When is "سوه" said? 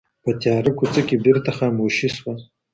2.17-2.33